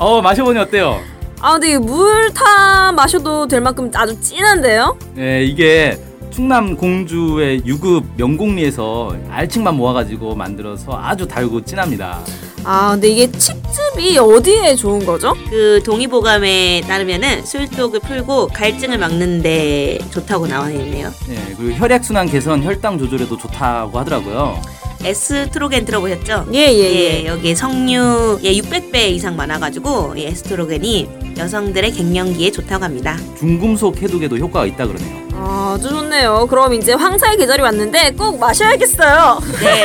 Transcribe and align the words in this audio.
어 0.00 0.22
마셔보니 0.22 0.58
어때요? 0.58 0.98
아 1.42 1.52
근데 1.52 1.76
물타 1.76 2.92
마셔도 2.92 3.46
될 3.46 3.60
만큼 3.60 3.90
아주 3.94 4.18
진한데요? 4.18 4.96
네 5.14 5.44
이게 5.44 6.00
충남 6.30 6.74
공주의 6.74 7.60
유급 7.66 8.04
명곡리에서 8.16 9.14
알칡만 9.30 9.76
모아가지고 9.76 10.34
만들어서 10.36 10.98
아주 10.98 11.28
달고 11.28 11.66
진합니다. 11.66 12.20
아 12.64 12.92
근데 12.92 13.08
이게 13.08 13.30
칡즙이 13.30 14.16
어디에 14.16 14.74
좋은 14.74 15.04
거죠? 15.04 15.34
그 15.50 15.82
동의보감에 15.84 16.80
따르면은 16.88 17.44
술독을 17.44 18.00
풀고 18.00 18.48
갈증을 18.48 18.96
막는데 18.96 19.98
좋다고 20.12 20.46
나와 20.46 20.70
있네요. 20.70 21.10
네 21.28 21.54
그리고 21.58 21.74
혈액 21.76 22.02
순환 22.04 22.26
개선, 22.26 22.62
혈당 22.64 22.98
조절에도 22.98 23.36
좋다고 23.36 23.98
하더라고요. 23.98 24.58
에스트로겐 25.02 25.84
들어보셨죠? 25.86 26.46
예 26.52 26.58
예예. 26.72 27.22
예, 27.22 27.26
여기 27.26 27.54
석류 27.54 28.40
예, 28.42 28.52
600배 28.52 29.10
이상 29.10 29.34
많아가지고 29.36 30.14
이 30.16 30.24
에스트로겐이 30.26 31.08
여성들의 31.38 31.92
갱년기에 31.92 32.50
좋다고 32.50 32.84
합니다. 32.84 33.16
중금속 33.38 34.02
해독에도 34.02 34.36
효과가 34.36 34.66
있다 34.66 34.86
그러네요. 34.86 35.20
아, 35.32 35.74
아주 35.74 35.88
좋네요. 35.88 36.46
그럼 36.50 36.74
이제 36.74 36.92
황사의 36.92 37.38
계절이 37.38 37.62
왔는데 37.62 38.10
꼭 38.12 38.38
마셔야겠어요. 38.38 39.40
네, 39.62 39.84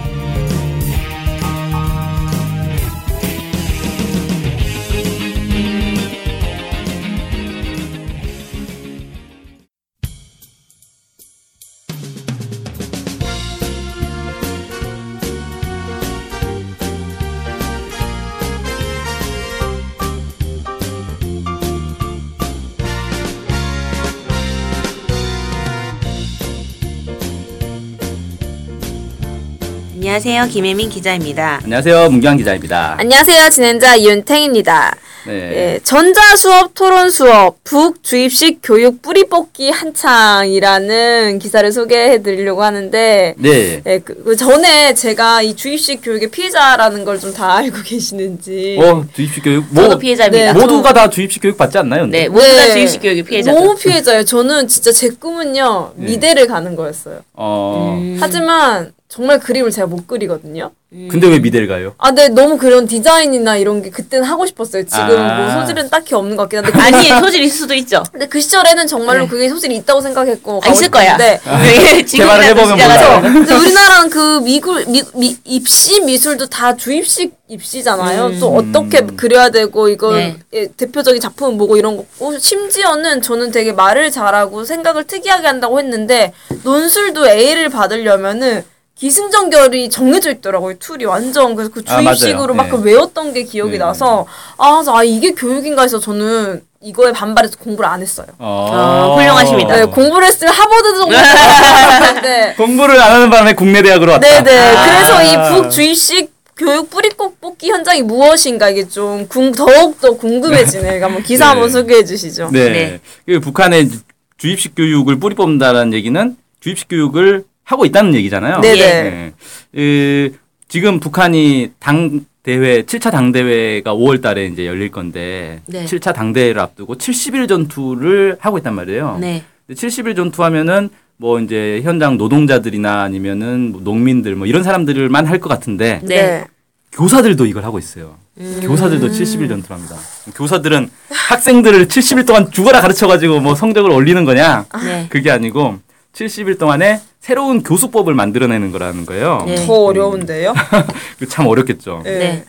안녕하세요. 30.11 30.47
김혜민 30.47 30.89
기자입니다. 30.89 31.61
안녕하세요. 31.63 32.09
문경 32.09 32.35
기자입니다. 32.35 32.97
안녕하세요. 32.99 33.49
진행자 33.49 33.95
이윤탱입니다. 33.95 34.93
네. 35.25 35.33
예, 35.33 35.79
전자 35.85 36.35
수업, 36.35 36.73
토론 36.73 37.09
수업, 37.11 37.63
북 37.63 38.03
주입식 38.03 38.59
교육 38.61 39.01
뿌리 39.01 39.23
뽑기 39.29 39.69
한창이라는 39.69 41.39
기사를 41.39 41.71
소개해 41.71 42.23
드리려고 42.23 42.61
하는데 42.61 43.35
네. 43.37 43.81
예, 43.85 43.99
그, 43.99 44.21
그 44.25 44.35
전에 44.35 44.93
제가 44.95 45.43
이 45.43 45.55
주입식 45.55 46.01
교육의 46.03 46.29
피해자라는 46.29 47.05
걸 47.05 47.17
좀 47.17 47.31
다 47.33 47.55
알고 47.55 47.77
계시는지 47.85 48.77
어, 48.83 49.05
주입식 49.13 49.43
교육 49.45 49.63
뭐 49.69 49.83
저도 49.85 49.97
피해자입니다. 49.97 50.51
네, 50.51 50.59
모두가 50.59 50.91
다 50.91 51.09
주입식 51.09 51.41
교육 51.41 51.55
받지 51.55 51.77
않나요? 51.77 52.01
근데? 52.01 52.23
네, 52.23 52.27
모두 52.27 52.45
다 52.47 52.65
네. 52.65 52.71
주입식 52.73 53.01
교육의 53.01 53.23
피해자죠. 53.23 53.57
너무 53.57 53.77
피해자예요. 53.77 54.25
저는 54.25 54.67
진짜 54.67 54.91
제 54.91 55.07
꿈은요 55.07 55.93
네. 55.95 56.05
미대를 56.07 56.47
가는 56.47 56.75
거였어요. 56.75 57.21
어. 57.33 57.97
음. 57.97 58.17
하지만 58.19 58.91
정말 59.11 59.39
그림을 59.39 59.71
제가 59.71 59.87
못 59.87 60.07
그리거든요. 60.07 60.71
근데 60.89 61.27
왜 61.27 61.39
미대를 61.39 61.67
가요? 61.67 61.95
아, 61.97 62.11
네, 62.11 62.29
너무 62.29 62.57
그런 62.57 62.87
디자인이나 62.87 63.57
이런 63.57 63.81
게 63.81 63.89
그때는 63.89 64.25
하고 64.25 64.45
싶었어요. 64.45 64.85
지금 64.85 65.19
아. 65.19 65.37
뭐 65.37 65.61
소질은 65.61 65.89
딱히 65.89 66.15
없는 66.15 66.37
것 66.37 66.43
같긴 66.43 66.63
한데. 66.63 66.79
아니, 66.79 67.09
소질 67.19 67.43
있을 67.43 67.57
수도 67.57 67.73
있죠. 67.73 68.03
근데 68.09 68.27
그 68.27 68.39
시절에는 68.39 68.87
정말로 68.87 69.23
네. 69.23 69.29
그게 69.29 69.49
소질이 69.49 69.75
있다고 69.77 69.99
생각했고. 69.99 70.61
아, 70.63 70.69
있을 70.69 70.89
거야. 70.89 71.17
네. 71.17 71.41
네, 71.43 72.05
지금이라도 72.05 72.07
개발을 72.15 72.43
해보면. 72.45 72.77
몰라요. 72.77 73.21
근데 73.21 73.53
우리나라는 73.53 74.09
그 74.09 74.39
미굴 74.43 74.85
미, 74.85 75.03
미, 75.13 75.37
입시 75.43 76.01
미술도 76.01 76.47
다 76.47 76.77
주입식 76.77 77.33
입시잖아요. 77.49 78.27
음. 78.27 78.39
또 78.39 78.55
어떻게 78.55 79.01
그려야 79.01 79.49
되고 79.49 79.89
이걸 79.89 80.15
네. 80.15 80.37
예, 80.53 80.67
대표적인 80.67 81.19
작품은 81.19 81.57
뭐고 81.57 81.75
이런 81.75 81.97
거. 81.97 82.05
어, 82.19 82.37
심지어는 82.39 83.21
저는 83.21 83.51
되게 83.51 83.73
말을 83.73 84.09
잘하고 84.09 84.63
생각을 84.63 85.03
특이하게 85.03 85.47
한다고 85.47 85.79
했는데 85.79 86.31
논술도 86.63 87.27
A를 87.27 87.67
받으려면은 87.67 88.63
기승전결이 89.01 89.89
정해져 89.89 90.29
있더라고요. 90.29 90.77
틀이 90.77 91.05
완전 91.05 91.55
그래서 91.55 91.71
그 91.73 91.81
아. 91.87 92.03
주입식으로 92.03 92.53
막 92.53 92.65
네. 92.65 92.69
그 92.69 92.77
외웠던 92.81 93.33
게 93.33 93.41
기억이 93.41 93.71
네. 93.71 93.77
나서 93.79 94.27
아, 94.57 94.75
그래서 94.75 94.95
아 94.95 95.03
이게 95.03 95.31
교육인가 95.31 95.81
해서 95.81 95.99
저는 95.99 96.61
이거에 96.83 97.11
반발해서 97.11 97.57
공부를 97.57 97.89
안 97.89 97.99
했어요. 97.99 98.27
어. 98.37 98.69
아, 98.71 99.15
훌륭하십니다. 99.15 99.75
네, 99.75 99.85
공부를 99.85 100.27
했으면 100.27 100.53
하버드 100.53 100.97
정도 100.99 101.15
했는데 101.15 102.53
공부를 102.57 103.01
안 103.01 103.11
하는 103.13 103.29
바람에 103.31 103.53
국내 103.55 103.81
대학으로 103.81 104.11
왔다. 104.11 104.43
네네. 104.43 104.59
아. 104.59 104.85
그래서 104.85 105.23
이 105.23 105.61
북주입식 105.63 106.31
교육 106.55 106.91
뿌리꽃 106.91 107.41
뽑기 107.41 107.71
현장이 107.71 108.03
무엇인가 108.03 108.69
이게 108.69 108.87
좀 108.87 109.27
궁, 109.27 109.51
더욱더 109.51 110.15
궁금해지네요. 110.15 111.03
한번 111.03 111.23
기사 111.23 111.45
네. 111.45 111.49
한번 111.49 111.71
소개해 111.71 112.05
주시죠. 112.05 112.49
네. 112.51 112.69
네. 112.69 112.99
그 113.25 113.39
북한의 113.39 113.89
주입식 114.37 114.75
교육을 114.75 115.19
뿌리 115.19 115.33
뽑는다는 115.33 115.91
얘기는 115.93 116.37
주입식 116.59 116.87
교육을 116.87 117.45
하고 117.71 117.85
있다는 117.85 118.13
얘기잖아요. 118.15 118.59
네네. 118.59 118.77
네. 119.03 119.33
그, 119.73 120.35
지금 120.67 120.99
북한이 120.99 121.71
당 121.79 122.21
대회 122.43 122.81
7차 122.83 123.11
당 123.11 123.31
대회가 123.31 123.93
5월 123.93 124.21
달에 124.21 124.45
이제 124.47 124.65
열릴 124.65 124.89
건데 124.91 125.61
네. 125.67 125.85
7차 125.85 126.13
당 126.13 126.33
대회를 126.33 126.59
앞두고 126.61 126.95
70일 126.95 127.47
전투를 127.47 128.37
하고 128.39 128.57
있단 128.57 128.73
말이에요. 128.75 129.17
네. 129.21 129.43
근데 129.67 129.79
70일 129.87 130.15
전투 130.15 130.43
하면은 130.43 130.89
뭐 131.17 131.39
이제 131.39 131.81
현장 131.83 132.17
노동자들이나 132.17 133.03
아니면은 133.03 133.71
뭐 133.71 133.81
농민들 133.83 134.35
뭐 134.35 134.47
이런 134.47 134.63
사람들만 134.63 135.27
할 135.27 135.39
것 135.39 135.49
같은데 135.49 136.01
네. 136.03 136.45
교사들도 136.93 137.45
이걸 137.45 137.63
하고 137.63 137.77
있어요. 137.79 138.15
교사들도 138.63 139.09
70일 139.09 139.47
전투를 139.49 139.75
합니다. 139.77 139.95
교사들은 140.35 140.89
학생들을 141.09 141.87
70일 141.87 142.25
동안 142.25 142.49
죽어라 142.51 142.81
가르쳐 142.81 143.07
가지고 143.07 143.39
뭐 143.39 143.53
성적을 143.55 143.91
올리는 143.91 144.25
거냐? 144.25 144.65
네. 144.83 145.05
그게 145.09 145.29
아니고 145.29 145.77
70일 146.13 146.59
동안에 146.59 147.01
새로운 147.19 147.63
교수법을 147.63 148.13
만들어내는 148.13 148.71
거라는 148.71 149.05
거예요. 149.05 149.43
네. 149.45 149.55
더 149.65 149.73
어려운데요? 149.85 150.53
그참 151.19 151.47
어렵겠죠. 151.47 152.01
네. 152.03 152.17
네. 152.17 152.45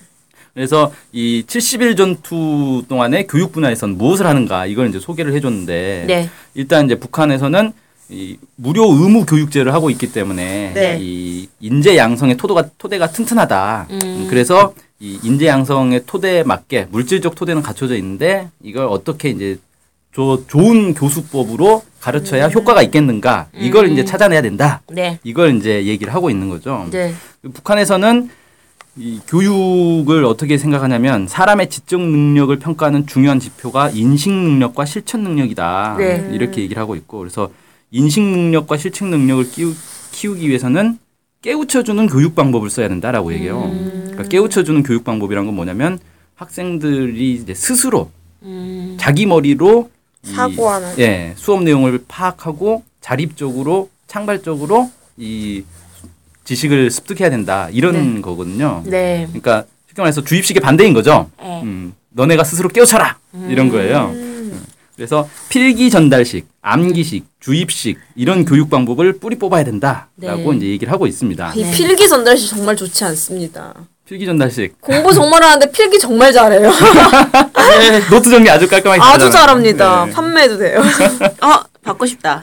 그래서 0.54 0.92
이 1.12 1.44
70일 1.46 1.96
전투 1.96 2.84
동안에 2.88 3.26
교육 3.26 3.52
분야에선 3.52 3.96
무엇을 3.96 4.26
하는가 4.26 4.66
이걸 4.66 4.88
이제 4.88 4.98
소개를 4.98 5.34
해줬는데 5.34 6.04
네. 6.06 6.30
일단 6.54 6.86
이제 6.86 6.94
북한에서는 6.96 7.72
이 8.10 8.36
무료 8.56 8.84
의무 8.92 9.24
교육제를 9.24 9.72
하고 9.72 9.88
있기 9.88 10.12
때문에 10.12 10.72
네. 10.74 10.98
이 11.00 11.48
인재 11.60 11.96
양성의 11.96 12.36
토도가 12.36 12.68
토대가 12.76 13.10
튼튼하다. 13.10 13.86
음. 13.90 14.26
그래서 14.28 14.74
이 15.00 15.18
인재 15.22 15.46
양성의 15.46 16.02
토대에 16.06 16.42
맞게 16.42 16.88
물질적 16.90 17.34
토대는 17.34 17.62
갖춰져 17.62 17.96
있는데 17.96 18.48
이걸 18.62 18.86
어떻게 18.86 19.30
이제 19.30 19.58
조, 20.12 20.46
좋은 20.46 20.92
교수법으로 20.92 21.82
가르쳐야 22.06 22.48
효과가 22.48 22.82
있겠는가 22.82 23.46
이걸 23.54 23.86
음. 23.86 23.92
이제 23.92 24.04
찾아내야 24.04 24.42
된다. 24.42 24.82
네. 24.90 25.20
이걸 25.22 25.56
이제 25.56 25.84
얘기를 25.86 26.12
하고 26.12 26.30
있는 26.30 26.48
거죠. 26.48 26.88
네. 26.90 27.14
북한에서는 27.42 28.28
이 28.96 29.20
교육을 29.28 30.24
어떻게 30.24 30.58
생각하냐면 30.58 31.28
사람의 31.28 31.70
지적 31.70 32.00
능력을 32.00 32.58
평가하는 32.58 33.06
중요한 33.06 33.38
지표가 33.38 33.90
인식 33.90 34.30
능력과 34.32 34.84
실천 34.84 35.22
능력이다. 35.22 35.94
네. 35.98 36.28
이렇게 36.32 36.60
얘기를 36.62 36.82
하고 36.82 36.96
있고 36.96 37.18
그래서 37.20 37.50
인식 37.92 38.20
능력과 38.22 38.76
실천 38.78 39.08
능력을 39.10 39.50
끼우, 39.52 39.72
키우 40.10 40.34
기 40.34 40.48
위해서는 40.48 40.98
깨우쳐주는 41.40 42.06
교육 42.08 42.34
방법을 42.34 42.68
써야 42.68 42.88
된다라고 42.88 43.32
얘기해요. 43.32 43.70
그러니까 44.06 44.24
깨우쳐주는 44.24 44.82
교육 44.82 45.04
방법이란 45.04 45.46
건 45.46 45.54
뭐냐면 45.54 45.98
학생들이 46.34 47.34
이제 47.34 47.54
스스로 47.54 48.10
음. 48.42 48.96
자기 48.98 49.24
머리로 49.26 49.88
이- 49.88 50.01
사고하는. 50.22 50.98
예, 50.98 51.34
수업 51.36 51.62
내용을 51.62 52.04
파악하고 52.08 52.82
자립적으로 53.00 53.90
창발적으로 54.06 54.90
이 55.16 55.64
지식을 56.44 56.90
습득해야 56.90 57.30
된다 57.30 57.68
이런 57.70 58.22
거거든요. 58.22 58.82
네. 58.84 59.26
그러니까 59.28 59.64
쉽게 59.88 60.02
말해서 60.02 60.22
주입식의 60.24 60.60
반대인 60.60 60.92
거죠. 60.92 61.30
네. 61.40 61.62
음, 61.62 61.94
너네가 62.10 62.44
스스로 62.44 62.68
깨우쳐라 62.68 63.18
이런 63.48 63.68
거예요. 63.68 64.10
음. 64.14 64.62
그래서 64.94 65.28
필기 65.48 65.90
전달식, 65.90 66.46
암기식, 66.60 67.24
주입식 67.40 67.98
이런 68.14 68.44
교육 68.44 68.70
방법을 68.70 69.18
뿌리 69.18 69.36
뽑아야 69.36 69.64
된다라고 69.64 70.52
네. 70.52 70.56
이제 70.56 70.66
얘기를 70.66 70.92
하고 70.92 71.06
있습니다. 71.06 71.54
이 71.54 71.62
네. 71.62 71.70
필기 71.72 72.08
전달식 72.08 72.50
정말 72.50 72.76
좋지 72.76 73.04
않습니다. 73.04 73.74
필기 74.12 74.26
전달식 74.26 74.78
공부 74.82 75.10
정말 75.10 75.42
하는데 75.42 75.70
필기 75.70 75.98
정말 75.98 76.34
잘해요. 76.34 76.70
노트 78.10 78.28
정리 78.28 78.50
아주 78.50 78.68
깔끔하게 78.68 79.00
아주 79.00 79.30
잘하잖아요. 79.30 79.30
잘합니다. 79.30 80.04
네. 80.04 80.12
판매해도 80.12 80.58
돼요. 80.58 80.80
어, 81.40 81.64
받고 81.82 82.04
싶다. 82.04 82.42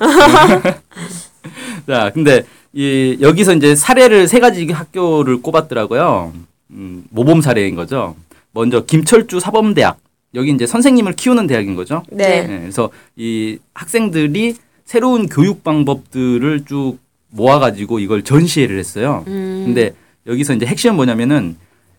자, 1.88 2.10
근데 2.12 2.44
이 2.74 3.20
여기서 3.22 3.54
이제 3.54 3.76
사례를 3.76 4.28
세 4.28 4.40
가지 4.40 4.66
학교를 4.66 5.44
꼽았더라고요. 5.44 6.34
음, 6.72 7.04
모범 7.12 7.42
사례인 7.42 7.76
거죠. 7.76 8.16
먼저 8.52 8.84
김철주 8.86 9.40
사범대학. 9.40 10.00
여기 10.34 10.50
이제 10.50 10.66
선생님을 10.66 11.14
키우는 11.14 11.46
대학인 11.46 11.76
거죠. 11.76 12.02
네. 12.10 12.48
네, 12.48 12.60
그래서 12.62 12.90
이 13.16 13.60
학생들이 13.76 14.56
새로운 14.86 15.28
교육 15.30 15.64
방법들을 15.64 16.66
쭉 16.68 16.98
모아가지고 17.30 18.00
이걸 18.00 18.24
전시회를 18.24 18.80
했어요. 18.80 19.24
음. 19.28 19.66
근데 19.68 19.94
여기서 20.30 20.54
이제 20.54 20.66
핵심은 20.66 20.96
뭐냐면은 20.96 21.56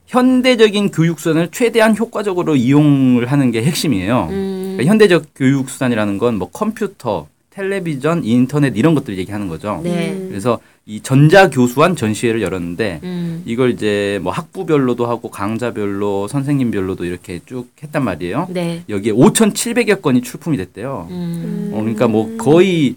현대적인 0.06 0.91
교육수단을 0.91 1.49
최대한 1.53 1.97
효과적으로 1.97 2.56
이용을 2.56 3.27
하는 3.31 3.50
게 3.50 3.62
핵심이에요. 3.62 4.29
음. 4.31 4.73
그러니까 4.77 4.91
현대적 4.91 5.27
교육수단이라는 5.37 6.19
건 6.19 6.35
뭐 6.37 6.49
컴퓨터, 6.50 7.29
텔레비전, 7.50 8.25
인터넷 8.25 8.77
이런 8.77 8.94
것들 8.94 9.19
얘기하는 9.19 9.47
거죠. 9.49 9.81
네. 9.85 10.11
음. 10.12 10.27
그래서 10.31 10.59
이 10.87 11.00
전자 11.00 11.49
교수한 11.50 11.94
전시회를 11.94 12.43
열었는데 12.43 13.00
음. 13.05 13.43
이걸 13.44 13.71
이제 13.71 14.19
뭐 14.23 14.33
학부별로도 14.33 15.06
하고 15.06 15.31
강좌별로 15.31 16.26
선생님별로도 16.26 17.05
이렇게 17.05 17.41
쭉 17.47 17.69
했단 17.83 18.03
말이에요. 18.05 18.49
네. 18.50 18.83
여기에 18.88 19.12
5,700여 19.12 20.03
건이 20.03 20.23
출품이 20.23 20.56
됐대요. 20.56 21.06
음. 21.11 21.71
어, 21.73 21.81
그러니까 21.81 22.09
뭐 22.09 22.37
거의 22.38 22.97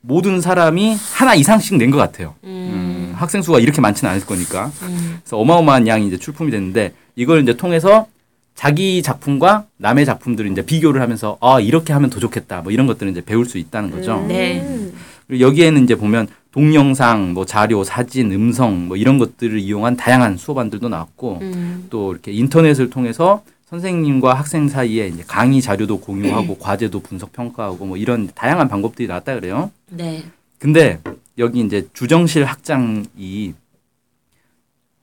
모든 0.00 0.40
사람이 0.40 0.96
하나 1.14 1.34
이상씩 1.34 1.76
낸 1.76 1.90
것 1.90 1.96
같아요. 1.98 2.34
음. 2.44 2.93
음, 3.24 3.26
학생 3.26 3.42
수가 3.42 3.58
이렇게 3.58 3.80
많지는 3.80 4.10
않을 4.12 4.26
거니까. 4.26 4.70
음. 4.82 5.18
그래서 5.20 5.38
어마어마한 5.38 5.86
양이 5.86 6.06
이제 6.06 6.16
출품이 6.16 6.50
됐는데 6.50 6.92
이걸 7.16 7.42
이제 7.42 7.56
통해서 7.56 8.06
자기 8.54 9.02
작품과 9.02 9.64
남의 9.78 10.06
작품들을 10.06 10.50
이제 10.52 10.62
비교를 10.62 11.00
하면서 11.00 11.36
아 11.40 11.58
이렇게 11.60 11.92
하면 11.92 12.08
더 12.08 12.20
좋겠다 12.20 12.60
뭐 12.60 12.70
이런 12.70 12.86
것들을 12.86 13.10
이제 13.10 13.20
배울 13.24 13.46
수 13.46 13.58
있다는 13.58 13.90
거죠. 13.90 14.24
네. 14.28 14.60
음. 14.60 14.92
그리고 15.26 15.44
여기에는 15.44 15.82
이제 15.84 15.96
보면 15.96 16.28
동영상, 16.52 17.32
뭐 17.32 17.44
자료, 17.44 17.82
사진, 17.82 18.30
음성 18.30 18.86
뭐 18.86 18.96
이런 18.96 19.18
것들을 19.18 19.58
이용한 19.58 19.96
다양한 19.96 20.36
수업안들도 20.36 20.88
나왔고 20.88 21.38
음. 21.42 21.86
또 21.90 22.12
이렇게 22.12 22.30
인터넷을 22.30 22.90
통해서 22.90 23.42
선생님과 23.70 24.34
학생 24.34 24.68
사이에 24.68 25.08
이제 25.08 25.24
강의 25.26 25.60
자료도 25.60 25.98
공유하고 25.98 26.58
과제도 26.60 27.00
분석 27.00 27.32
평가하고 27.32 27.86
뭐 27.86 27.96
이런 27.96 28.28
다양한 28.34 28.68
방법들이 28.68 29.08
나왔다 29.08 29.34
그래요. 29.34 29.72
네. 29.90 30.22
근데 30.58 31.00
여기 31.38 31.60
이제 31.60 31.86
주정실 31.92 32.44
학장이 32.44 33.54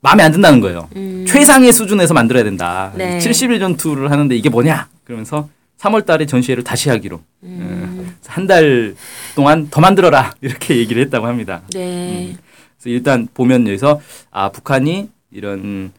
마음에 0.01 0.23
안 0.23 0.31
든다는 0.31 0.59
거예요. 0.61 0.89
음. 0.95 1.25
최상의 1.27 1.71
수준에서 1.73 2.13
만들어야 2.13 2.43
된다. 2.43 2.91
네. 2.95 3.19
70일 3.19 3.59
전투를 3.59 4.09
하는데 4.11 4.35
이게 4.35 4.49
뭐냐? 4.49 4.89
그러면서 5.03 5.49
3월 5.79 6.05
달에 6.05 6.25
전시회를 6.25 6.63
다시 6.63 6.89
하기로 6.89 7.21
음. 7.43 8.15
한달 8.25 8.95
동안 9.35 9.67
더 9.69 9.81
만들어라 9.81 10.33
이렇게 10.41 10.77
얘기를 10.77 11.01
했다고 11.03 11.27
합니다. 11.27 11.61
네. 11.73 12.35
그래서 12.77 12.89
일단 12.89 13.27
보면 13.33 13.67
여기서 13.67 13.99
아 14.31 14.49
북한이 14.49 15.09
이런 15.31 15.91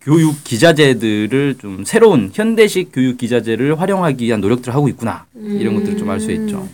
교육 0.00 0.42
기자재들을 0.44 1.56
좀 1.58 1.84
새로운 1.84 2.30
현대식 2.32 2.90
교육 2.92 3.16
기자재를 3.16 3.80
활용하기 3.80 4.24
위한 4.24 4.40
노력들을 4.40 4.74
하고 4.74 4.88
있구나 4.88 5.24
이런 5.34 5.74
것들을 5.76 5.96
좀 5.98 6.10
알 6.10 6.20
수 6.20 6.30
있죠. 6.32 6.68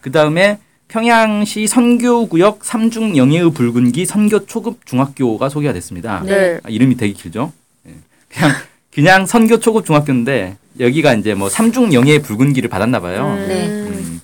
그 0.00 0.10
다음에 0.10 0.58
평양시 0.88 1.66
선교구역 1.66 2.64
삼중 2.64 3.16
영예의 3.16 3.52
붉은기 3.52 4.06
선교 4.06 4.46
초급 4.46 4.86
중학교가 4.86 5.48
소개가 5.48 5.72
됐습니다. 5.74 6.22
네. 6.24 6.60
아, 6.62 6.68
이름이 6.68 6.96
되게 6.96 7.12
길죠. 7.12 7.52
예. 7.88 7.94
그냥 8.28 8.52
그냥 8.92 9.26
선교 9.26 9.58
초급 9.58 9.84
중학교인데 9.84 10.56
여기가 10.78 11.14
이제 11.14 11.34
뭐 11.34 11.48
삼중 11.48 11.92
영예의 11.92 12.22
붉은기를 12.22 12.68
받았나 12.70 13.00
봐요. 13.00 13.34
네. 13.48 13.66
음. 13.68 14.20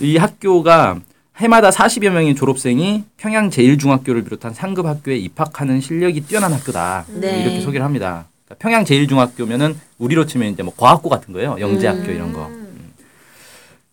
이 0.00 0.16
학교가 0.16 0.98
해마다 1.36 1.70
40여 1.70 2.10
명의 2.10 2.34
졸업생이 2.34 3.04
평양 3.16 3.50
제일중학교를 3.50 4.24
비롯한 4.24 4.54
상급 4.54 4.86
학교에 4.86 5.16
입학하는 5.16 5.80
실력이 5.80 6.22
뛰어난 6.22 6.52
학교다. 6.52 7.04
네. 7.20 7.42
이렇게 7.42 7.60
소개를 7.60 7.84
합니다. 7.84 8.26
그러니까 8.44 8.62
평양 8.62 8.84
제일중학교면은 8.84 9.78
우리로 9.98 10.26
치면 10.26 10.52
이제 10.52 10.62
뭐 10.62 10.72
과학고 10.76 11.08
같은 11.08 11.32
거예요. 11.34 11.56
영재학교 11.60 12.10
음. 12.10 12.14
이런 12.14 12.32
거. 12.32 12.50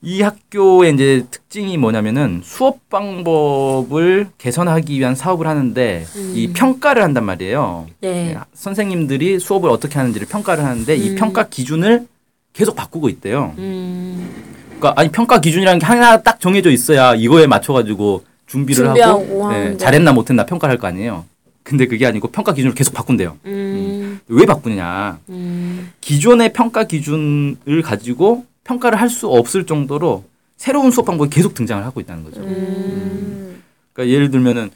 음. 0.04 0.08
이 0.08 0.22
학교의 0.22 0.94
이제 0.94 1.26
특징이 1.32 1.78
뭐냐면은 1.78 2.42
수업 2.44 2.90
방법을 2.90 4.28
개선하기 4.38 4.98
위한 5.00 5.16
사업을 5.16 5.48
하는데 5.48 6.06
이 6.34 6.52
평가를 6.54 7.02
한단 7.04 7.26
말이에요. 7.26 7.86
음. 7.88 7.94
네. 8.02 8.12
네, 8.34 8.38
선생님들이 8.54 9.40
수업을 9.40 9.70
어떻게 9.70 9.98
하는지를 9.98 10.28
평가를 10.28 10.64
하는데 10.64 10.96
이 10.96 11.12
음. 11.12 11.16
평가 11.16 11.48
기준을 11.48 12.08
계속 12.54 12.76
바꾸고 12.76 13.10
있대요. 13.10 13.54
음. 13.58 14.32
그러니까 14.80 15.00
아니 15.00 15.10
평가 15.10 15.40
기준이라는 15.40 15.80
게 15.80 15.86
하나 15.86 16.22
딱 16.22 16.40
정해져 16.40 16.70
있어야 16.70 17.16
이거에 17.16 17.48
맞춰 17.48 17.74
가지고 17.74 18.24
준비를 18.48 18.88
하고 18.90 19.50
예. 19.54 19.78
잘했나 19.78 20.14
못했나 20.14 20.46
평가를 20.46 20.74
할 20.74 20.80
거 20.80 20.88
아니에요. 20.88 21.26
근데 21.64 21.88
그게 21.88 22.06
아니고 22.06 22.28
평가 22.28 22.54
기준을 22.54 22.76
계속 22.76 22.94
바꾼대요. 22.94 23.38
음. 23.46 24.20
왜 24.28 24.46
바꾸느냐? 24.46 25.18
음. 25.30 25.92
기존의 26.00 26.54
평가 26.54 26.84
기준을 26.84 27.82
가지고 27.84 28.46
평가를 28.66 29.00
할 29.00 29.10
수 29.10 29.28
없을 29.30 29.66
정도로 29.66 30.26
새로운 30.58 30.92
수업 30.92 31.06
방법이 31.06 31.30
계속 31.30 31.54
등장을 31.54 31.84
하고 31.86 32.02
있다는 32.02 32.24
거죠. 32.26 32.42
음. 32.42 33.62
그러니까 33.94 34.14
예를 34.14 34.30
들면은 34.32 34.72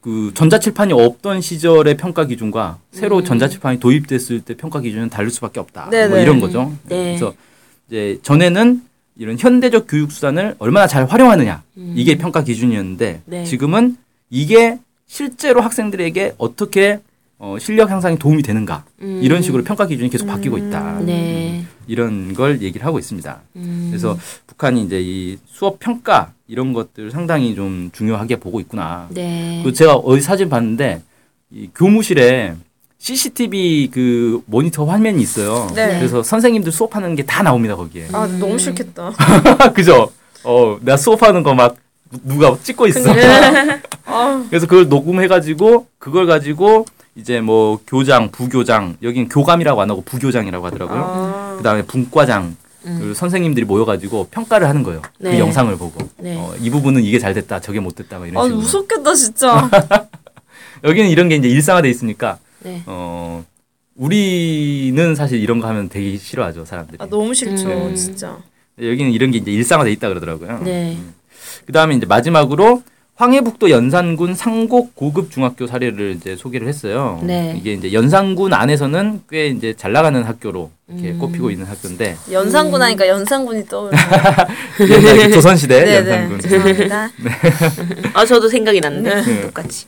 그 0.00 0.30
전자칠판이 0.34 0.92
없던 0.94 1.40
시절의 1.42 1.96
평가 1.96 2.24
기준과 2.24 2.78
새로 2.92 3.18
음. 3.18 3.24
전자칠판이 3.24 3.80
도입됐을 3.80 4.40
때 4.40 4.56
평가 4.56 4.80
기준은 4.80 5.10
다를 5.10 5.30
수밖에 5.30 5.60
없다. 5.60 5.90
네네. 5.90 6.08
뭐 6.08 6.18
이런 6.18 6.40
거죠. 6.40 6.72
네. 6.88 7.16
그래서 7.18 7.34
이제 7.88 8.18
전에는 8.22 8.82
이런 9.16 9.38
현대적 9.38 9.86
교육 9.88 10.10
수단을 10.10 10.54
얼마나 10.58 10.86
잘 10.86 11.04
활용하느냐 11.04 11.62
음. 11.76 11.92
이게 11.96 12.16
평가 12.16 12.42
기준이었는데 12.42 13.22
네. 13.26 13.44
지금은 13.44 13.96
이게 14.30 14.78
실제로 15.06 15.60
학생들에게 15.60 16.34
어떻게 16.38 17.00
어, 17.44 17.58
실력 17.58 17.90
향상에 17.90 18.14
도움이 18.16 18.40
되는가 18.44 18.84
음. 19.02 19.18
이런 19.20 19.42
식으로 19.42 19.64
평가 19.64 19.84
기준이 19.84 20.08
계속 20.10 20.26
바뀌고 20.26 20.58
있다. 20.58 21.00
네. 21.00 21.64
이런 21.88 22.34
걸 22.34 22.62
얘기를 22.62 22.86
하고 22.86 23.00
있습니다. 23.00 23.40
음. 23.56 23.88
그래서 23.90 24.16
북한이 24.46 24.84
이제 24.84 25.00
이 25.02 25.36
수업 25.46 25.80
평가 25.80 26.34
이런 26.46 26.72
것들 26.72 27.10
상당히 27.10 27.56
좀 27.56 27.90
중요하게 27.92 28.36
보고 28.36 28.60
있구나. 28.60 29.08
네. 29.10 29.60
그 29.64 29.72
제가 29.72 29.94
어디 29.94 30.20
사진 30.20 30.48
봤는데 30.48 31.02
이 31.50 31.68
교무실에 31.74 32.54
CCTV 32.98 33.90
그 33.92 34.40
모니터 34.46 34.84
화면이 34.84 35.20
있어요. 35.20 35.66
네. 35.74 35.98
그래서 35.98 36.22
선생님들 36.22 36.70
수업하는 36.70 37.16
게 37.16 37.24
다 37.24 37.42
나옵니다 37.42 37.74
거기에. 37.74 38.06
아 38.12 38.24
너무 38.38 38.56
싫겠다. 38.56 39.10
그죠? 39.74 40.12
어, 40.44 40.78
내가 40.80 40.96
수업하는 40.96 41.42
거 41.42 41.54
막 41.54 41.74
누가 42.22 42.56
찍고 42.62 42.86
있어. 42.86 43.10
아, 44.04 44.44
그래서 44.48 44.66
그걸 44.68 44.88
녹음해가지고 44.88 45.86
그걸 45.98 46.26
가지고 46.26 46.84
이제 47.14 47.40
뭐 47.40 47.78
교장, 47.86 48.30
부교장, 48.30 48.96
여긴 49.02 49.28
교감이라고 49.28 49.80
안 49.82 49.90
하고 49.90 50.02
부교장이라고 50.02 50.64
하더라고요. 50.66 50.98
아. 51.04 51.54
그다음에 51.58 51.82
분과장, 51.82 52.56
음. 52.86 52.98
그 53.00 53.14
선생님들이 53.14 53.66
모여가지고 53.66 54.28
평가를 54.30 54.66
하는 54.68 54.82
거예요. 54.82 55.02
네. 55.18 55.32
그 55.32 55.38
영상을 55.38 55.76
보고 55.76 56.00
네. 56.18 56.36
어, 56.38 56.54
이 56.60 56.70
부분은 56.70 57.02
이게 57.02 57.18
잘 57.18 57.34
됐다, 57.34 57.60
저게 57.60 57.80
못 57.80 57.94
됐다, 57.94 58.18
뭐 58.18 58.26
이런 58.26 58.38
아 58.40 58.44
식으로. 58.44 58.60
무섭겠다 58.60 59.14
진짜. 59.14 59.70
여기는 60.84 61.10
이런 61.10 61.28
게 61.28 61.36
이제 61.36 61.48
일상화돼 61.48 61.88
있으니까 61.90 62.38
네. 62.60 62.82
어 62.86 63.44
우리는 63.94 65.14
사실 65.14 65.38
이런 65.40 65.60
거 65.60 65.68
하면 65.68 65.88
되게 65.88 66.16
싫어하죠 66.16 66.64
사람들이. 66.64 66.96
아 67.00 67.06
너무 67.06 67.34
싫죠 67.34 67.68
음. 67.68 67.94
진짜. 67.94 68.38
여기는 68.80 69.12
이런 69.12 69.30
게 69.30 69.38
이제 69.38 69.52
일상화돼 69.52 69.92
있다 69.92 70.08
그러더라고요. 70.08 70.60
네. 70.64 70.98
그 71.66 71.72
다음에 71.72 71.94
이제 71.94 72.06
마지막으로 72.06 72.82
황해북도 73.14 73.70
연산군 73.70 74.34
상곡 74.34 74.94
고급 74.96 75.30
중학교 75.30 75.66
사례를 75.66 76.12
이제 76.16 76.34
소개를 76.34 76.66
했어요. 76.66 77.20
네. 77.22 77.54
이게 77.58 77.74
이제 77.74 77.92
연산군 77.92 78.52
안에서는 78.54 79.22
꽤 79.30 79.48
이제 79.48 79.74
잘 79.76 79.92
나가는 79.92 80.20
학교로 80.22 80.70
이렇게 80.88 81.10
음. 81.10 81.18
꼽히고 81.18 81.50
있는 81.50 81.66
학교인데 81.66 82.16
연상군 82.32 82.80
하니까 82.82 83.06
연상군이 83.06 83.66
떠오르네. 83.66 83.96
옛날 84.90 85.16
그 85.28 85.32
조선 85.32 85.56
시대 85.56 85.84
네네. 85.84 85.96
연산군. 86.10 86.40
죄송합니다. 86.40 87.10
아 88.14 88.24
저도 88.24 88.48
생각이 88.48 88.80
났는데 88.80 89.22
네. 89.22 89.40
똑같이. 89.42 89.86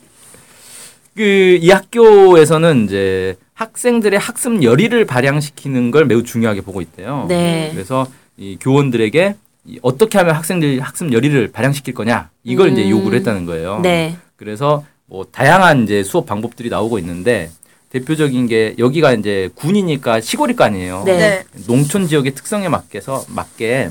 그 1.15 1.59
이 1.61 1.69
학교에서는 1.71 2.85
이제 2.85 3.35
학생들의 3.53 4.19
학습 4.19 4.61
열의를 4.61 5.05
발양시키는 5.05 5.89
걸 5.91 6.05
매우 6.05 6.23
중요하게 6.23 6.61
보고 6.61 6.81
있대요. 6.81 7.25
네. 7.29 7.71
그래서 7.73 8.05
이 8.37 8.57
교원들에게 8.59 9.29
이 9.29 9.35
어떻게 9.81 10.17
하면 10.17 10.35
학생들 10.35 10.79
학습 10.81 11.11
열의를 11.11 11.51
발양시킬 11.51 11.93
거냐 11.93 12.29
이걸 12.43 12.71
이제 12.71 12.83
음. 12.83 12.89
요구를 12.89 13.19
했다는 13.19 13.45
거예요. 13.45 13.79
네. 13.81 14.17
그래서 14.35 14.85
뭐 15.05 15.25
다양한 15.31 15.83
이제 15.83 16.03
수업 16.03 16.25
방법들이 16.25 16.69
나오고 16.69 16.99
있는데 16.99 17.49
대표적인 17.89 18.47
게 18.47 18.75
여기가 18.77 19.13
이제 19.13 19.49
군이니까 19.55 20.21
시골일 20.21 20.55
거 20.55 20.63
아니에요. 20.65 21.03
네. 21.05 21.17
네. 21.17 21.43
농촌 21.67 22.07
지역의 22.07 22.33
특성에 22.33 22.69
맞게서 22.69 23.25
맞게 23.29 23.89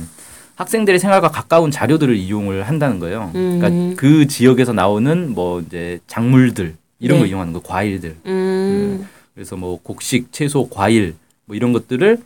학생들의 0.56 1.00
생활과 1.00 1.30
가까운 1.30 1.70
자료들을 1.70 2.14
이용을 2.16 2.62
한다는 2.64 2.98
거예요. 2.98 3.32
음. 3.34 3.58
그러니까 3.58 4.00
그 4.00 4.26
지역에서 4.26 4.72
나오는 4.72 5.32
뭐 5.34 5.60
이제 5.60 5.98
작물들 6.06 6.76
이런 7.00 7.18
네. 7.18 7.24
거 7.24 7.26
이용하는 7.28 7.52
거, 7.52 7.60
과일들. 7.60 8.16
음. 8.26 9.08
그래서 9.34 9.56
뭐 9.56 9.80
곡식, 9.82 10.32
채소, 10.32 10.68
과일 10.68 11.16
뭐 11.44 11.56
이런 11.56 11.72
것들을 11.72 12.18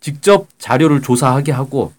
직접 0.00 0.46
자료를 0.58 1.02
조사하게 1.02 1.52
하고, 1.52 1.92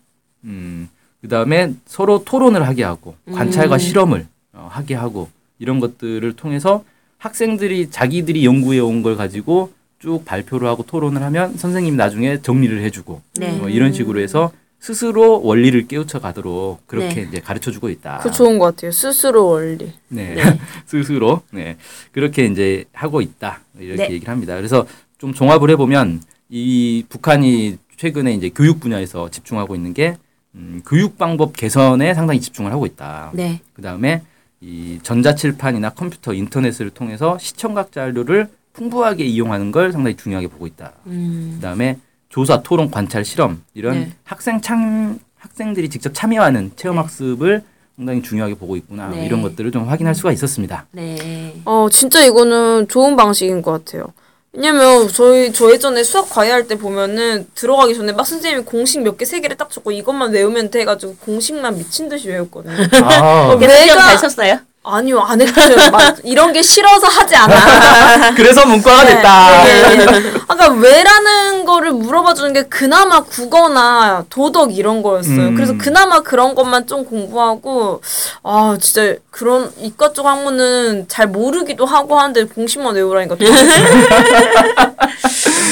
음, 0.46 0.90
그 1.22 1.28
다음에 1.28 1.74
서로 1.86 2.24
토론을 2.24 2.66
하게 2.68 2.84
하고, 2.84 3.16
관찰과 3.32 3.76
음. 3.76 3.80
실험을 3.80 4.28
어, 4.54 4.68
하게 4.72 4.96
하고 4.96 5.30
이런 5.60 5.80
것들을 5.80 6.34
통해서 6.36 6.84
학생들이 7.18 7.90
자기들이 7.90 8.46
연구해 8.46 8.80
온 8.80 9.02
걸 9.02 9.16
가지고 9.16 9.72
쭉 10.00 10.24
발표를 10.26 10.68
하고 10.68 10.84
토론을 10.84 11.22
하면 11.24 11.58
선생님이 11.58 11.98
나중에 11.98 12.42
정리를 12.42 12.80
해주고 12.84 13.22
네. 13.38 13.54
뭐 13.58 13.70
이런 13.70 13.92
식으로 13.94 14.20
해서 14.20 14.52
스스로 14.80 15.42
원리를 15.42 15.88
깨우쳐 15.88 16.20
가도록 16.20 16.86
그렇게 16.86 17.16
네. 17.16 17.22
이제 17.24 17.40
가르쳐 17.40 17.72
주고 17.72 17.90
있다. 17.90 18.20
그 18.20 18.30
좋은 18.30 18.60
것 18.60 18.76
같아요. 18.76 18.92
스스로 18.92 19.48
원리. 19.48 19.92
네. 20.10 20.36
네. 20.36 20.60
스스로 20.86 21.42
네. 21.50 21.78
그렇게 22.12 22.46
이제 22.46 22.86
하고 22.94 23.22
있다. 23.22 23.62
이렇게 23.80 24.08
네. 24.08 24.14
얘기를 24.14 24.32
합니다. 24.32 24.56
그래서 24.56 24.86
좀 25.18 25.34
종합을 25.34 25.72
해 25.72 25.76
보면 25.76 26.22
이 26.50 27.04
북한이 27.10 27.78
최근에 27.98 28.34
이제 28.36 28.50
교육 28.50 28.80
분야에서 28.80 29.32
집중하고 29.32 29.74
있는 29.76 29.94
게 29.96 30.18
음, 30.56 30.82
교육 30.86 31.18
방법 31.18 31.54
개선에 31.54 32.14
상당히 32.14 32.40
집중을 32.42 32.72
하고 32.72 32.86
있다. 32.86 33.32
네. 33.34 33.62
그 33.74 33.82
다음에 33.82 34.22
이 34.62 35.00
전자칠판이나 35.04 35.92
컴퓨터, 35.92 36.34
인터넷을 36.34 36.90
통해서 36.90 37.38
시청각 37.38 37.92
자료를 37.92 38.48
풍부하게 38.74 39.26
이용하는 39.26 39.72
걸 39.72 39.92
상당히 39.92 40.16
중요하게 40.18 40.48
보고 40.48 40.68
있다. 40.68 40.94
음. 41.08 41.54
그 41.56 41.62
다음에 41.62 41.98
조사, 42.30 42.62
토론, 42.62 42.90
관찰, 42.90 43.24
실험 43.24 43.62
이런 43.74 43.94
네. 43.94 44.12
학생 44.24 44.62
참 44.62 45.20
학생들이 45.38 45.90
직접 45.90 46.14
참여하는 46.14 46.72
체험 46.76 46.98
학습을 46.98 47.64
상당히 47.96 48.22
중요하게 48.22 48.56
보고 48.56 48.76
있구나 48.76 49.10
네. 49.10 49.26
이런 49.26 49.42
것들을 49.42 49.72
좀 49.72 49.88
확인할 49.88 50.16
수가 50.16 50.32
있었습니다. 50.32 50.86
네. 50.92 51.62
어, 51.64 51.88
진짜 51.90 52.26
이거는 52.26 52.88
좋은 52.88 53.16
방식인 53.16 53.62
것 53.62 53.72
같아요. 53.72 54.08
왜냐면 54.56 55.08
저희 55.10 55.52
저 55.52 55.72
예전에 55.72 56.04
수학 56.04 56.30
과외할 56.30 56.68
때 56.68 56.76
보면은 56.78 57.48
들어가기 57.56 57.94
전에 57.96 58.14
막 58.14 58.26
선생님이 58.26 58.64
공식 58.64 59.02
몇 59.02 59.18
개 59.18 59.26
세 59.26 59.40
개를 59.42 59.58
딱 59.58 59.70
적고 59.70 59.92
이것만 59.92 60.32
외우면 60.32 60.72
돼 60.72 60.82
해가지고 60.82 61.16
공식만 61.26 61.78
미친 61.78 62.08
듯이 62.10 62.30
외웠거든요. 62.30 62.74
아, 63.04 63.56
시험 63.84 63.98
내가- 63.98 64.08
잘 64.10 64.18
쳤어요? 64.18 64.60
아니요 64.88 65.20
안 65.22 65.42
했어요. 65.42 65.90
막 65.92 66.18
이런 66.24 66.54
게 66.54 66.62
싫어서 66.62 67.08
하지 67.08 67.36
않아. 67.36 68.34
그래서 68.36 68.66
문과가 68.66 69.06
됐다. 69.06 69.64
네, 69.64 69.96
네, 69.96 70.06
네. 70.06 70.34
아까 70.48 70.68
왜라는 70.70 71.66
거를 71.66 71.92
물어봐 71.92 72.34
주는 72.36 72.54
게 72.54 72.64
그나마 72.64 73.22
국어나 73.22 74.24
도덕 74.30 74.76
이런 74.78 75.02
거였어요. 75.02 75.48
음. 75.50 75.56
그래서 75.56 75.74
그나마 75.78 76.20
그런 76.22 76.54
것만 76.56 76.88
좀 76.88 77.06
공부하고 77.06 78.02
아 78.44 78.78
진짜 78.80 79.16
그런 79.32 79.72
이과 79.80 80.14
쪽 80.14 80.26
학문은 80.28 81.08
잘 81.08 81.28
모르기도 81.28 81.86
하고 81.86 82.20
하는데 82.20 82.44
공식만 82.46 82.96
외우라니까 82.96 83.36
또 83.36 83.46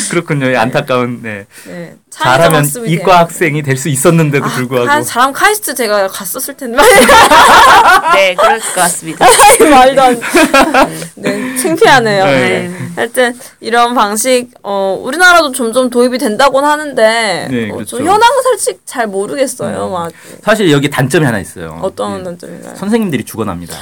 그렇군요. 0.09 0.49
이 0.49 0.55
안타까운 0.55 1.21
네. 1.23 1.45
네, 1.65 1.95
잘하면 2.09 2.65
이과. 2.85 3.19
학생이 3.19 3.63
될 3.63 3.77
수 3.77 3.89
있었는데도 3.89 4.45
아, 4.45 4.49
불구하고 4.49 4.87
카- 4.87 5.01
잘하면 5.01 5.33
카이스트 5.33 5.73
제가 5.73 6.07
갔었을 6.07 6.55
텐데 6.55 6.77
네, 8.13 8.35
그럴 8.35 8.59
것 8.59 8.75
같습니다. 8.75 9.02
말도 9.69 10.01
안 10.01 10.19
네, 11.15 11.55
창피하네요. 11.57 12.25
네. 12.25 12.67
네. 12.67 12.71
하여튼 12.95 13.37
이런 13.59 13.93
방식 13.93 14.49
어 14.63 14.99
우리나라도 15.01 15.51
점점 15.51 15.89
도입이 15.89 16.17
된다고는 16.17 16.67
하는데 16.67 17.47
네, 17.49 17.69
어, 17.69 17.73
그렇죠. 17.75 17.97
좀 17.97 18.07
현황은 18.07 18.43
솔직히 18.43 18.79
잘 18.85 19.07
모르겠어요. 19.07 19.87
음. 19.87 19.91
막 19.91 20.11
사실 20.41 20.71
여기 20.71 20.89
단점이 20.89 21.25
하나 21.25 21.39
있어요. 21.39 21.79
어떤 21.81 22.19
예. 22.19 22.23
단점인가요? 22.23 22.75
선생님들이 22.75 23.25
죽어납니다. 23.25 23.75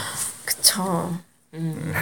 그쵸. 0.45 1.15
음. 1.53 1.93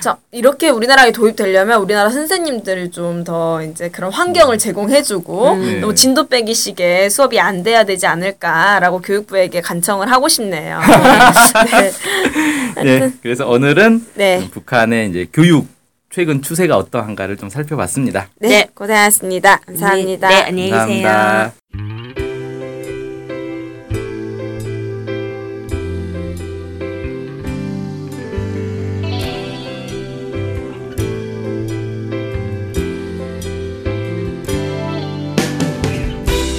자, 0.00 0.16
이렇게 0.30 0.68
우리나라에 0.68 1.12
도입되려면 1.12 1.80
우리나라 1.80 2.10
선생님들을 2.10 2.90
좀더 2.90 3.62
이제 3.62 3.88
그런 3.88 4.12
환경을 4.12 4.58
제공해주고 4.58 5.56
네. 5.56 5.80
너무 5.80 5.94
진도 5.94 6.26
빼기식의 6.28 7.10
수업이 7.10 7.40
안 7.40 7.62
돼야 7.62 7.84
되지 7.84 8.06
않을까라고 8.06 9.00
교육부에게 9.00 9.60
간청을 9.60 10.10
하고 10.10 10.28
싶네요. 10.28 10.80
네. 12.76 12.98
네. 12.98 13.12
그래서 13.22 13.48
오늘은 13.48 14.06
네. 14.14 14.48
북한의 14.50 15.10
이제 15.10 15.26
교육 15.32 15.66
최근 16.10 16.40
추세가 16.40 16.76
어떠한가를 16.76 17.36
좀 17.36 17.50
살펴봤습니다. 17.50 18.28
네, 18.38 18.48
네. 18.48 18.68
고생하셨습니다. 18.74 19.56
감사합니다. 19.66 20.28
네, 20.28 20.34
네, 20.34 20.42
안녕히 20.42 20.70
계세요. 20.70 21.02
감사합니다. 21.02 22.05